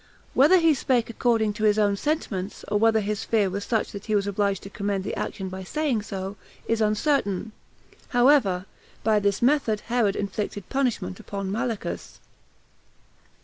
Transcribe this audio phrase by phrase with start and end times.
[0.33, 4.07] Whether he spake according to his own sentiments, or whether his fear was such that
[4.07, 7.51] he was obliged to commend the action by saying so, is uncertain;
[8.07, 8.65] however,
[9.03, 12.19] by this method Herod inflicted punishment upon Malichus.